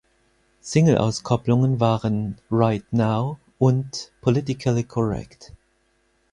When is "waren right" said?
1.79-2.83